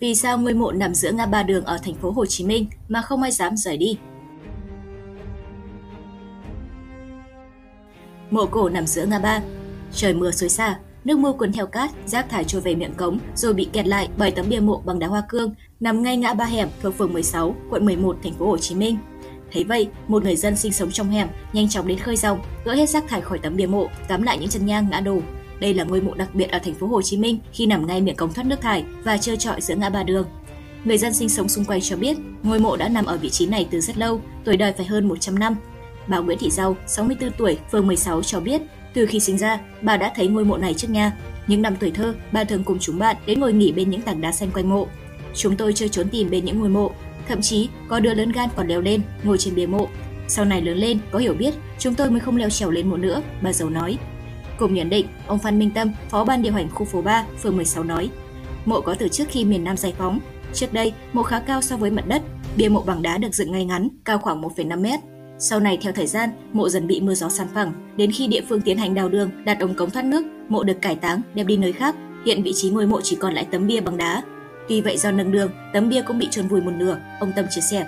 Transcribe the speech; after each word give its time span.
Vì 0.00 0.14
sao 0.14 0.38
ngôi 0.38 0.54
mộ 0.54 0.72
nằm 0.72 0.94
giữa 0.94 1.12
ngã 1.12 1.26
ba 1.26 1.42
đường 1.42 1.64
ở 1.64 1.78
thành 1.84 1.94
phố 1.94 2.10
Hồ 2.10 2.26
Chí 2.26 2.44
Minh 2.44 2.66
mà 2.88 3.02
không 3.02 3.22
ai 3.22 3.32
dám 3.32 3.56
rời 3.56 3.76
đi? 3.76 3.98
Mộ 8.30 8.46
cổ 8.46 8.68
nằm 8.68 8.86
giữa 8.86 9.06
ngã 9.06 9.18
ba. 9.18 9.40
Trời 9.92 10.14
mưa 10.14 10.30
xối 10.30 10.48
xả, 10.48 10.78
nước 11.04 11.18
mưa 11.18 11.32
cuốn 11.32 11.52
theo 11.52 11.66
cát, 11.66 11.90
rác 12.06 12.28
thải 12.30 12.44
trôi 12.44 12.60
về 12.60 12.74
miệng 12.74 12.94
cống 12.94 13.18
rồi 13.34 13.54
bị 13.54 13.68
kẹt 13.72 13.86
lại 13.86 14.08
bởi 14.18 14.30
tấm 14.30 14.46
bia 14.48 14.60
mộ 14.60 14.82
bằng 14.84 14.98
đá 14.98 15.06
hoa 15.06 15.22
cương 15.28 15.54
nằm 15.80 16.02
ngay 16.02 16.16
ngã 16.16 16.34
ba 16.34 16.44
hẻm 16.44 16.68
thuộc 16.82 16.94
phường 16.98 17.12
16, 17.12 17.54
quận 17.70 17.84
11, 17.84 18.16
thành 18.22 18.34
phố 18.34 18.46
Hồ 18.46 18.58
Chí 18.58 18.74
Minh. 18.74 18.98
Thấy 19.52 19.64
vậy, 19.64 19.88
một 20.08 20.24
người 20.24 20.36
dân 20.36 20.56
sinh 20.56 20.72
sống 20.72 20.90
trong 20.90 21.10
hẻm 21.10 21.28
nhanh 21.52 21.68
chóng 21.68 21.86
đến 21.86 21.98
khơi 21.98 22.16
dòng, 22.16 22.40
gỡ 22.64 22.74
hết 22.74 22.88
rác 22.88 23.08
thải 23.08 23.20
khỏi 23.20 23.38
tấm 23.38 23.56
bia 23.56 23.66
mộ, 23.66 23.86
cắm 24.08 24.22
lại 24.22 24.38
những 24.38 24.48
chân 24.48 24.66
nhang 24.66 24.90
ngã 24.90 25.00
đổ. 25.00 25.20
Đây 25.60 25.74
là 25.74 25.84
ngôi 25.84 26.00
mộ 26.00 26.14
đặc 26.14 26.34
biệt 26.34 26.50
ở 26.50 26.58
thành 26.58 26.74
phố 26.74 26.86
Hồ 26.86 27.02
Chí 27.02 27.16
Minh 27.16 27.38
khi 27.52 27.66
nằm 27.66 27.86
ngay 27.86 28.00
miệng 28.00 28.16
cống 28.16 28.32
thoát 28.32 28.46
nước 28.46 28.60
thải 28.60 28.84
và 29.04 29.16
trơ 29.16 29.36
trọi 29.36 29.60
giữa 29.60 29.74
ngã 29.74 29.90
ba 29.90 30.02
đường. 30.02 30.26
Người 30.84 30.98
dân 30.98 31.14
sinh 31.14 31.28
sống 31.28 31.48
xung 31.48 31.64
quanh 31.64 31.80
cho 31.80 31.96
biết, 31.96 32.16
ngôi 32.42 32.58
mộ 32.58 32.76
đã 32.76 32.88
nằm 32.88 33.04
ở 33.04 33.16
vị 33.16 33.30
trí 33.30 33.46
này 33.46 33.68
từ 33.70 33.80
rất 33.80 33.98
lâu, 33.98 34.20
tuổi 34.44 34.56
đời 34.56 34.72
phải 34.72 34.86
hơn 34.86 35.08
100 35.08 35.38
năm. 35.38 35.56
Bà 36.06 36.18
Nguyễn 36.18 36.38
Thị 36.38 36.50
Giàu, 36.50 36.76
64 36.86 37.30
tuổi, 37.38 37.58
phường 37.72 37.86
16 37.86 38.22
cho 38.22 38.40
biết, 38.40 38.62
từ 38.94 39.06
khi 39.06 39.20
sinh 39.20 39.38
ra, 39.38 39.60
bà 39.82 39.96
đã 39.96 40.12
thấy 40.16 40.28
ngôi 40.28 40.44
mộ 40.44 40.56
này 40.56 40.74
trước 40.74 40.90
nhà. 40.90 41.12
Những 41.46 41.62
năm 41.62 41.76
tuổi 41.80 41.90
thơ, 41.90 42.14
bà 42.32 42.44
thường 42.44 42.64
cùng 42.64 42.78
chúng 42.78 42.98
bạn 42.98 43.16
đến 43.26 43.40
ngồi 43.40 43.52
nghỉ 43.52 43.72
bên 43.72 43.90
những 43.90 44.02
tảng 44.02 44.20
đá 44.20 44.32
xanh 44.32 44.50
quanh 44.50 44.68
mộ. 44.70 44.86
Chúng 45.34 45.56
tôi 45.56 45.72
chơi 45.72 45.88
trốn 45.88 46.08
tìm 46.08 46.30
bên 46.30 46.44
những 46.44 46.58
ngôi 46.58 46.68
mộ, 46.68 46.90
thậm 47.28 47.40
chí 47.40 47.68
có 47.88 48.00
đứa 48.00 48.14
lớn 48.14 48.32
gan 48.32 48.48
còn 48.56 48.68
leo 48.68 48.80
lên, 48.80 49.02
ngồi 49.22 49.38
trên 49.38 49.54
bia 49.54 49.66
mộ. 49.66 49.88
Sau 50.28 50.44
này 50.44 50.62
lớn 50.62 50.78
lên, 50.78 50.98
có 51.10 51.18
hiểu 51.18 51.34
biết, 51.34 51.54
chúng 51.78 51.94
tôi 51.94 52.10
mới 52.10 52.20
không 52.20 52.36
leo 52.36 52.50
trèo 52.50 52.70
lên 52.70 52.90
mộ 52.90 52.96
nữa, 52.96 53.22
bà 53.42 53.52
Giàu 53.52 53.70
nói. 53.70 53.98
Cùng 54.60 54.74
nhận 54.74 54.90
định, 54.90 55.06
ông 55.26 55.38
Phan 55.38 55.58
Minh 55.58 55.70
Tâm, 55.74 55.92
phó 56.08 56.24
ban 56.24 56.42
điều 56.42 56.52
hành 56.52 56.70
khu 56.70 56.84
phố 56.84 57.02
3, 57.02 57.24
phường 57.42 57.56
16 57.56 57.84
nói, 57.84 58.10
mộ 58.64 58.80
có 58.80 58.94
từ 58.94 59.08
trước 59.08 59.24
khi 59.28 59.44
miền 59.44 59.64
Nam 59.64 59.76
giải 59.76 59.94
phóng. 59.98 60.18
Trước 60.52 60.72
đây, 60.72 60.92
mộ 61.12 61.22
khá 61.22 61.40
cao 61.40 61.62
so 61.62 61.76
với 61.76 61.90
mặt 61.90 62.04
đất, 62.08 62.22
bia 62.56 62.68
mộ 62.68 62.82
bằng 62.82 63.02
đá 63.02 63.18
được 63.18 63.34
dựng 63.34 63.52
ngay 63.52 63.64
ngắn, 63.64 63.88
cao 64.04 64.18
khoảng 64.18 64.42
1,5 64.42 64.80
mét. 64.80 65.00
Sau 65.38 65.60
này 65.60 65.78
theo 65.82 65.92
thời 65.92 66.06
gian, 66.06 66.30
mộ 66.52 66.68
dần 66.68 66.86
bị 66.86 67.00
mưa 67.00 67.14
gió 67.14 67.28
san 67.28 67.46
phẳng, 67.54 67.72
đến 67.96 68.12
khi 68.12 68.26
địa 68.26 68.40
phương 68.48 68.60
tiến 68.60 68.78
hành 68.78 68.94
đào 68.94 69.08
đường, 69.08 69.30
đặt 69.44 69.60
ống 69.60 69.74
cống 69.74 69.90
thoát 69.90 70.04
nước, 70.04 70.24
mộ 70.48 70.62
được 70.62 70.82
cải 70.82 70.96
táng, 70.96 71.20
đem 71.34 71.46
đi 71.46 71.56
nơi 71.56 71.72
khác. 71.72 71.94
Hiện 72.26 72.42
vị 72.42 72.52
trí 72.54 72.70
ngôi 72.70 72.86
mộ 72.86 73.00
chỉ 73.00 73.16
còn 73.16 73.34
lại 73.34 73.46
tấm 73.50 73.66
bia 73.66 73.80
bằng 73.80 73.96
đá. 73.96 74.22
Tuy 74.68 74.80
vậy 74.80 74.96
do 74.96 75.10
nâng 75.10 75.32
đường, 75.32 75.50
tấm 75.72 75.88
bia 75.88 76.02
cũng 76.02 76.18
bị 76.18 76.28
trôn 76.30 76.48
vùi 76.48 76.60
một 76.60 76.72
nửa, 76.76 76.98
ông 77.20 77.32
Tâm 77.36 77.44
chia 77.50 77.60
sẻ. 77.60 77.86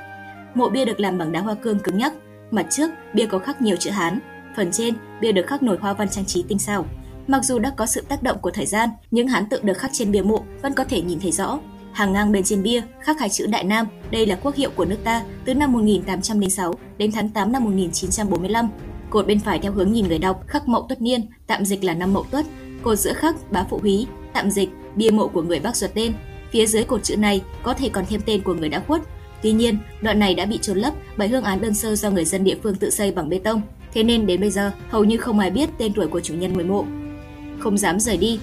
Mộ 0.54 0.68
bia 0.68 0.84
được 0.84 1.00
làm 1.00 1.18
bằng 1.18 1.32
đá 1.32 1.40
hoa 1.40 1.54
cương 1.54 1.78
cứng 1.78 1.98
nhắc, 1.98 2.12
mặt 2.50 2.66
trước 2.70 2.90
bia 3.14 3.26
có 3.26 3.38
khắc 3.38 3.62
nhiều 3.62 3.76
chữ 3.76 3.90
Hán, 3.90 4.18
phần 4.56 4.70
trên 4.72 4.94
bia 5.20 5.32
được 5.32 5.46
khắc 5.46 5.62
nổi 5.62 5.78
hoa 5.80 5.92
văn 5.92 6.08
trang 6.08 6.24
trí 6.24 6.44
tinh 6.48 6.58
xảo. 6.58 6.86
Mặc 7.26 7.44
dù 7.44 7.58
đã 7.58 7.72
có 7.76 7.86
sự 7.86 8.00
tác 8.08 8.22
động 8.22 8.38
của 8.42 8.50
thời 8.50 8.66
gian, 8.66 8.88
những 9.10 9.28
hán 9.28 9.48
tự 9.48 9.60
được 9.62 9.78
khắc 9.78 9.90
trên 9.94 10.12
bia 10.12 10.22
mộ 10.22 10.44
vẫn 10.62 10.72
có 10.74 10.84
thể 10.84 11.00
nhìn 11.02 11.20
thấy 11.20 11.32
rõ. 11.32 11.58
Hàng 11.92 12.12
ngang 12.12 12.32
bên 12.32 12.42
trên 12.44 12.62
bia 12.62 12.82
khắc 13.00 13.20
hai 13.20 13.28
chữ 13.28 13.46
Đại 13.46 13.64
Nam, 13.64 13.86
đây 14.10 14.26
là 14.26 14.38
quốc 14.42 14.54
hiệu 14.54 14.70
của 14.76 14.84
nước 14.84 14.98
ta 15.04 15.22
từ 15.44 15.54
năm 15.54 15.72
1806 15.72 16.74
đến 16.98 17.12
tháng 17.12 17.28
8 17.28 17.52
năm 17.52 17.64
1945. 17.64 18.68
Cột 19.10 19.26
bên 19.26 19.40
phải 19.40 19.58
theo 19.58 19.72
hướng 19.72 19.92
nhìn 19.92 20.08
người 20.08 20.18
đọc 20.18 20.44
khắc 20.46 20.68
Mậu 20.68 20.86
Tuất 20.88 21.02
Niên, 21.02 21.26
tạm 21.46 21.64
dịch 21.64 21.84
là 21.84 21.94
năm 21.94 22.12
Mậu 22.12 22.24
Tuất. 22.30 22.46
Cột 22.82 22.98
giữa 22.98 23.12
khắc 23.12 23.52
Bá 23.52 23.64
Phụ 23.70 23.78
Húy, 23.78 24.06
tạm 24.32 24.50
dịch 24.50 24.68
bia 24.96 25.10
mộ 25.10 25.28
của 25.28 25.42
người 25.42 25.60
Bắc 25.60 25.76
ruột 25.76 25.90
tên. 25.94 26.12
Phía 26.50 26.66
dưới 26.66 26.84
cột 26.84 27.02
chữ 27.02 27.16
này 27.16 27.42
có 27.62 27.74
thể 27.74 27.88
còn 27.88 28.04
thêm 28.08 28.20
tên 28.26 28.42
của 28.42 28.54
người 28.54 28.68
đã 28.68 28.82
khuất. 28.86 29.02
Tuy 29.42 29.52
nhiên, 29.52 29.78
đoạn 30.00 30.18
này 30.18 30.34
đã 30.34 30.44
bị 30.44 30.58
trôn 30.62 30.78
lấp 30.78 30.94
bởi 31.16 31.28
hương 31.28 31.44
án 31.44 31.60
đơn 31.60 31.74
sơ 31.74 31.96
do 31.96 32.10
người 32.10 32.24
dân 32.24 32.44
địa 32.44 32.56
phương 32.62 32.74
tự 32.74 32.90
xây 32.90 33.12
bằng 33.12 33.28
bê 33.28 33.38
tông. 33.38 33.62
Thế 33.94 34.02
nên 34.02 34.26
đến 34.26 34.40
bây 34.40 34.50
giờ, 34.50 34.72
hầu 34.88 35.04
như 35.04 35.16
không 35.16 35.38
ai 35.38 35.50
biết 35.50 35.68
tên 35.78 35.92
tuổi 35.92 36.06
của 36.06 36.20
chủ 36.20 36.34
nhân 36.34 36.52
ngôi 36.52 36.64
mộ. 36.64 36.84
Không 37.58 37.78
dám 37.78 38.00
rời 38.00 38.16
đi, 38.16 38.38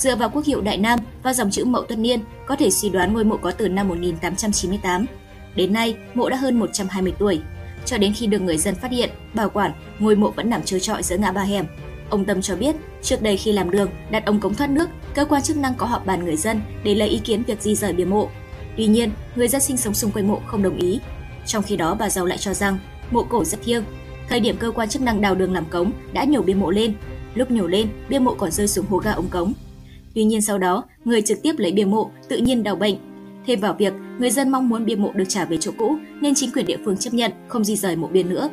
Dựa 0.00 0.16
vào 0.16 0.30
quốc 0.30 0.44
hiệu 0.44 0.60
Đại 0.60 0.76
Nam 0.76 0.98
và 1.22 1.32
dòng 1.32 1.50
chữ 1.50 1.64
Mậu 1.64 1.84
Tuất 1.84 1.98
Niên, 1.98 2.20
có 2.46 2.56
thể 2.56 2.70
suy 2.70 2.88
đoán 2.88 3.12
ngôi 3.12 3.24
mộ 3.24 3.36
có 3.36 3.50
từ 3.50 3.68
năm 3.68 3.88
1898. 3.88 5.06
Đến 5.54 5.72
nay, 5.72 5.96
mộ 6.14 6.28
đã 6.28 6.36
hơn 6.36 6.58
120 6.58 7.12
tuổi. 7.18 7.40
Cho 7.84 7.98
đến 7.98 8.12
khi 8.14 8.26
được 8.26 8.42
người 8.42 8.58
dân 8.58 8.74
phát 8.74 8.90
hiện, 8.90 9.10
bảo 9.34 9.50
quản, 9.50 9.72
ngôi 9.98 10.16
mộ 10.16 10.30
vẫn 10.30 10.50
nằm 10.50 10.62
trơ 10.62 10.78
trọi 10.78 11.02
giữa 11.02 11.16
ngã 11.16 11.32
ba 11.32 11.42
hẻm. 11.42 11.64
Ông 12.10 12.24
Tâm 12.24 12.42
cho 12.42 12.56
biết, 12.56 12.76
trước 13.02 13.22
đây 13.22 13.36
khi 13.36 13.52
làm 13.52 13.70
đường, 13.70 13.90
đặt 14.10 14.26
ống 14.26 14.40
cống 14.40 14.54
thoát 14.54 14.70
nước, 14.70 14.88
cơ 15.14 15.24
quan 15.24 15.42
chức 15.42 15.56
năng 15.56 15.74
có 15.74 15.86
họp 15.86 16.06
bàn 16.06 16.24
người 16.24 16.36
dân 16.36 16.60
để 16.84 16.94
lấy 16.94 17.08
ý 17.08 17.18
kiến 17.18 17.42
việc 17.42 17.62
di 17.62 17.74
rời 17.74 17.92
bia 17.92 18.04
mộ. 18.04 18.28
Tuy 18.76 18.86
nhiên, 18.86 19.10
người 19.36 19.48
dân 19.48 19.60
sinh 19.60 19.76
sống 19.76 19.94
xung 19.94 20.10
quanh 20.10 20.28
mộ 20.28 20.40
không 20.46 20.62
đồng 20.62 20.76
ý. 20.76 21.00
Trong 21.46 21.62
khi 21.62 21.76
đó, 21.76 21.96
bà 21.98 22.10
giàu 22.10 22.26
lại 22.26 22.38
cho 22.38 22.54
rằng 22.54 22.78
mộ 23.10 23.22
cổ 23.22 23.44
rất 23.44 23.58
thiêng. 23.64 23.84
Thời 24.30 24.40
điểm 24.40 24.56
cơ 24.56 24.70
quan 24.70 24.88
chức 24.88 25.02
năng 25.02 25.20
đào 25.20 25.34
đường 25.34 25.54
làm 25.54 25.64
cống 25.64 25.92
đã 26.12 26.24
nhổ 26.24 26.42
bia 26.42 26.54
mộ 26.54 26.70
lên, 26.70 26.94
lúc 27.34 27.50
nhổ 27.50 27.66
lên, 27.66 27.88
bia 28.08 28.18
mộ 28.18 28.34
còn 28.34 28.50
rơi 28.50 28.68
xuống 28.68 28.86
hố 28.86 28.96
ga 28.96 29.12
ống 29.12 29.28
cống. 29.28 29.52
Tuy 30.14 30.24
nhiên 30.24 30.42
sau 30.42 30.58
đó, 30.58 30.84
người 31.04 31.22
trực 31.22 31.42
tiếp 31.42 31.54
lấy 31.58 31.72
bia 31.72 31.84
mộ 31.84 32.10
tự 32.28 32.36
nhiên 32.36 32.62
đau 32.62 32.76
bệnh. 32.76 32.94
Thêm 33.46 33.60
vào 33.60 33.74
việc, 33.78 33.92
người 34.18 34.30
dân 34.30 34.48
mong 34.48 34.68
muốn 34.68 34.84
bia 34.84 34.96
mộ 34.96 35.12
được 35.12 35.24
trả 35.28 35.44
về 35.44 35.56
chỗ 35.60 35.70
cũ 35.78 35.96
nên 36.20 36.34
chính 36.34 36.50
quyền 36.52 36.66
địa 36.66 36.76
phương 36.84 36.96
chấp 36.96 37.14
nhận 37.14 37.32
không 37.48 37.64
di 37.64 37.76
rời 37.76 37.96
mộ 37.96 38.06
bia 38.06 38.22
nữa. 38.22 38.48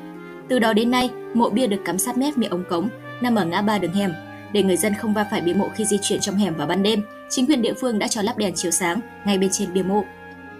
Từ 0.49 0.59
đó 0.59 0.73
đến 0.73 0.91
nay, 0.91 1.09
mộ 1.33 1.49
bia 1.49 1.67
được 1.67 1.81
cắm 1.85 1.97
sát 1.97 2.17
mép 2.17 2.37
miệng 2.37 2.49
ống 2.49 2.63
cống, 2.69 2.89
nằm 3.21 3.35
ở 3.35 3.45
ngã 3.45 3.61
ba 3.61 3.77
đường 3.77 3.93
hẻm. 3.93 4.11
Để 4.53 4.63
người 4.63 4.77
dân 4.77 4.93
không 4.93 5.13
va 5.13 5.25
phải 5.31 5.41
bia 5.41 5.53
mộ 5.53 5.69
khi 5.75 5.85
di 5.85 5.97
chuyển 6.01 6.19
trong 6.19 6.35
hẻm 6.35 6.55
vào 6.55 6.67
ban 6.67 6.83
đêm, 6.83 7.01
chính 7.29 7.45
quyền 7.45 7.61
địa 7.61 7.73
phương 7.73 7.99
đã 7.99 8.07
cho 8.07 8.21
lắp 8.21 8.37
đèn 8.37 8.53
chiếu 8.53 8.71
sáng 8.71 8.99
ngay 9.25 9.37
bên 9.37 9.49
trên 9.51 9.73
bia 9.73 9.83
mộ. 9.83 10.03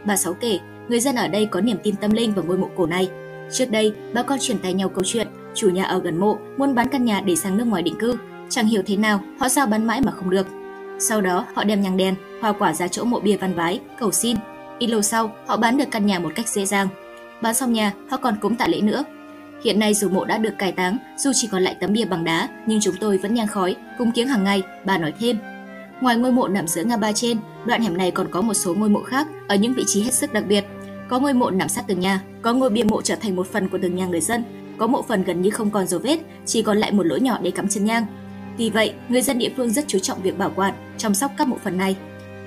Bà 0.06 0.18
Sáu 0.18 0.34
kể, 0.34 0.60
người 0.90 1.00
dân 1.00 1.16
ở 1.16 1.28
đây 1.28 1.46
có 1.46 1.62
niềm 1.62 1.78
tin 1.84 1.96
tâm 1.96 2.12
linh 2.12 2.34
vào 2.34 2.46
ngôi 2.46 2.58
mộ 2.58 2.70
cổ 2.76 2.86
này. 2.86 3.10
Trước 3.52 3.72
đây, 3.72 3.94
bà 4.14 4.24
con 4.24 4.40
truyền 4.42 4.60
tay 4.60 4.74
nhau 4.74 4.90
câu 4.90 5.04
chuyện, 5.04 5.28
chủ 5.56 5.70
nhà 5.70 5.84
ở 5.84 6.00
gần 6.00 6.18
mộ 6.18 6.38
muốn 6.58 6.76
bán 6.76 6.88
căn 6.90 7.06
nhà 7.06 7.22
để 7.22 7.36
sang 7.36 7.58
nước 7.58 7.68
ngoài 7.68 7.84
định 7.84 7.96
cư. 8.00 8.16
Chẳng 8.50 8.68
hiểu 8.68 8.82
thế 8.86 8.98
nào, 8.98 9.20
họ 9.40 9.50
sao 9.50 9.68
bán 9.68 9.88
mãi 9.88 10.02
mà 10.02 10.12
không 10.12 10.30
được. 10.30 10.48
Sau 11.00 11.22
đó, 11.22 11.46
họ 11.54 11.64
đem 11.64 11.82
nhang 11.82 11.98
đèn, 11.98 12.16
hoa 12.42 12.52
quả 12.52 12.74
ra 12.74 12.88
chỗ 12.88 13.04
mộ 13.04 13.20
bia 13.20 13.38
văn 13.38 13.54
vái, 13.54 13.80
cầu 14.00 14.12
xin. 14.12 14.38
Ít 14.80 14.88
lâu 14.88 15.02
sau, 15.02 15.32
họ 15.48 15.58
bán 15.58 15.78
được 15.78 15.86
căn 15.92 16.06
nhà 16.06 16.20
một 16.20 16.32
cách 16.36 16.48
dễ 16.48 16.66
dàng. 16.66 16.88
Bán 17.42 17.54
xong 17.54 17.74
nhà, 17.74 17.94
họ 18.10 18.18
còn 18.18 18.36
cúng 18.42 18.56
tạ 18.56 18.68
lễ 18.68 18.82
nữa. 18.82 19.04
Hiện 19.64 19.80
nay 19.80 19.94
dù 19.94 20.10
mộ 20.10 20.26
đã 20.26 20.38
được 20.38 20.54
cải 20.58 20.72
táng, 20.72 20.98
dù 21.18 21.32
chỉ 21.36 21.48
còn 21.52 21.62
lại 21.62 21.76
tấm 21.80 21.94
bia 21.94 22.06
bằng 22.06 22.24
đá, 22.24 22.50
nhưng 22.66 22.80
chúng 22.80 22.96
tôi 23.00 23.18
vẫn 23.18 23.34
nhang 23.34 23.48
khói, 23.48 23.76
cúng 23.98 24.12
kiếng 24.12 24.28
hàng 24.28 24.44
ngày, 24.44 24.64
bà 24.86 24.98
nói 24.98 25.14
thêm. 25.20 25.38
Ngoài 26.02 26.18
ngôi 26.18 26.32
mộ 26.32 26.48
nằm 26.48 26.68
giữa 26.68 26.84
ngã 26.84 26.98
ba 26.98 27.12
trên, 27.12 27.38
đoạn 27.66 27.82
hẻm 27.82 27.98
này 27.98 28.12
còn 28.12 28.28
có 28.32 28.42
một 28.42 28.54
số 28.54 28.74
ngôi 28.74 28.90
mộ 28.90 29.04
khác 29.04 29.28
ở 29.48 29.56
những 29.56 29.74
vị 29.74 29.84
trí 29.88 30.04
hết 30.04 30.14
sức 30.14 30.34
đặc 30.34 30.44
biệt. 30.48 30.66
Có 31.10 31.20
ngôi 31.20 31.34
mộ 31.34 31.50
nằm 31.50 31.70
sát 31.70 31.88
tường 31.88 32.00
nhà, 32.00 32.22
có 32.42 32.54
ngôi 32.54 32.70
bia 32.70 32.84
mộ 32.84 33.02
trở 33.02 33.16
thành 33.16 33.36
một 33.36 33.48
phần 33.48 33.70
của 33.70 33.78
tường 33.78 33.96
nhà 33.96 34.06
người 34.06 34.22
dân, 34.22 34.44
có 34.78 34.88
mộ 34.88 35.02
phần 35.02 35.24
gần 35.24 35.42
như 35.42 35.50
không 35.50 35.70
còn 35.70 35.88
dấu 35.88 36.00
vết, 36.00 36.20
chỉ 36.46 36.62
còn 36.62 36.78
lại 36.78 36.92
một 36.92 37.04
lỗ 37.04 37.18
nhỏ 37.18 37.40
để 37.42 37.52
cắm 37.52 37.68
chân 37.68 37.86
nhang. 37.86 38.06
Vì 38.58 38.70
vậy, 38.70 38.94
người 39.10 39.22
dân 39.22 39.38
địa 39.38 39.50
phương 39.58 39.70
rất 39.70 39.86
chú 39.88 40.00
trọng 40.00 40.22
việc 40.22 40.38
bảo 40.38 40.52
quản, 40.56 40.74
chăm 40.98 41.14
sóc 41.14 41.32
các 41.38 41.48
mộ 41.48 41.58
phần 41.64 41.78
này. 41.78 41.96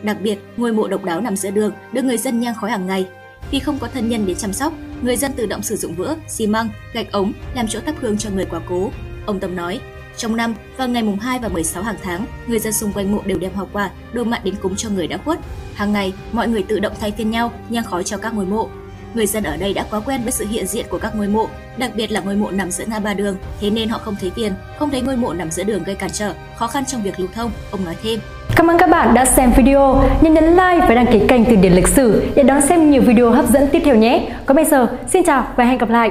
Đặc 0.03 0.17
biệt, 0.23 0.39
ngôi 0.57 0.73
mộ 0.73 0.89
độc 0.89 1.05
đáo 1.05 1.21
nằm 1.21 1.37
giữa 1.37 1.51
đường 1.51 1.73
được 1.93 2.05
người 2.05 2.19
dân 2.19 2.41
nhang 2.41 2.55
khói 2.55 2.71
hàng 2.71 2.87
ngày. 2.87 3.07
Vì 3.51 3.59
không 3.59 3.79
có 3.79 3.89
thân 3.95 4.09
nhân 4.09 4.27
để 4.27 4.35
chăm 4.35 4.53
sóc, 4.53 4.73
người 5.03 5.17
dân 5.17 5.33
tự 5.33 5.47
động 5.47 5.63
sử 5.63 5.77
dụng 5.77 5.95
vữa, 5.95 6.17
xi 6.29 6.47
măng, 6.47 6.69
gạch 6.95 7.13
ống 7.13 7.33
làm 7.55 7.69
chỗ 7.69 7.81
thắp 7.81 7.95
hương 8.01 8.19
cho 8.19 8.31
người 8.31 8.45
quá 8.45 8.61
cố. 8.69 8.91
Ông 9.27 9.41
Tâm 9.41 9.57
nói, 9.57 9.81
trong 10.17 10.37
năm, 10.37 10.55
vào 10.77 10.89
ngày 10.89 11.03
mùng 11.03 11.19
2 11.19 11.39
và 11.39 11.49
16 11.49 11.83
hàng 11.83 11.97
tháng, 12.03 12.27
người 12.47 12.59
dân 12.59 12.73
xung 12.73 12.93
quanh 12.93 13.13
mộ 13.13 13.23
đều 13.27 13.39
đem 13.39 13.53
hoa 13.55 13.67
quả, 13.73 13.91
đồ 14.13 14.25
mặn 14.25 14.41
đến 14.45 14.55
cúng 14.63 14.77
cho 14.77 14.89
người 14.91 15.07
đã 15.07 15.17
khuất. 15.17 15.39
Hàng 15.75 15.93
ngày, 15.93 16.13
mọi 16.33 16.49
người 16.49 16.63
tự 16.63 16.79
động 16.79 16.93
thay 17.01 17.13
phiên 17.13 17.31
nhau 17.31 17.53
nhang 17.69 17.85
khói 17.85 18.05
cho 18.05 18.17
các 18.17 18.35
ngôi 18.35 18.47
mộ, 18.47 18.69
Người 19.15 19.27
dân 19.27 19.45
ở 19.45 19.57
đây 19.57 19.75
đã 19.75 19.85
quá 19.91 20.01
quen 20.01 20.21
với 20.23 20.33
sự 20.33 20.47
hiện 20.51 20.67
diện 20.67 20.87
của 20.89 20.99
các 20.99 21.17
ngôi 21.17 21.29
mộ, 21.29 21.49
đặc 21.77 21.91
biệt 21.95 22.13
là 22.13 22.21
ngôi 22.21 22.37
mộ 22.37 22.51
nằm 22.51 22.71
giữa 22.71 22.85
ngã 22.87 22.99
ba 22.99 23.15
đường, 23.15 23.37
thế 23.61 23.71
nên 23.71 23.89
họ 23.89 23.99
không 23.99 24.17
thấy 24.21 24.31
tiền, 24.35 24.53
không 24.79 24.91
thấy 24.91 25.01
ngôi 25.01 25.17
mộ 25.17 25.33
nằm 25.33 25.51
giữa 25.51 25.65
đường 25.65 25.83
gây 25.83 25.95
cản 25.95 26.11
trở, 26.11 26.35
khó 26.57 26.67
khăn 26.67 26.85
trong 26.85 27.03
việc 27.03 27.21
lưu 27.21 27.29
thông, 27.35 27.51
ông 27.71 27.85
nói 27.85 27.97
thêm. 28.03 28.21
Cảm 28.57 28.71
ơn 28.71 28.79
các 28.79 28.91
bạn 28.91 29.15
đã 29.15 29.25
xem 29.25 29.53
video, 29.57 30.05
nhớ 30.21 30.31
nhấn 30.31 30.45
like 30.45 30.87
và 30.89 30.95
đăng 30.95 31.07
ký 31.13 31.21
kênh 31.29 31.45
Từ 31.45 31.57
điển 31.57 31.73
lịch 31.73 31.89
sử 31.89 32.27
để 32.35 32.43
đón 32.43 32.61
xem 32.61 32.91
nhiều 32.91 33.03
video 33.03 33.31
hấp 33.31 33.49
dẫn 33.49 33.69
tiếp 33.73 33.83
theo 33.85 33.97
nhé. 33.97 34.33
Còn 34.47 34.57
bây 34.57 34.65
giờ, 34.65 34.99
xin 35.09 35.25
chào 35.25 35.47
và 35.57 35.65
hẹn 35.65 35.79
gặp 35.79 35.91
lại. 35.91 36.11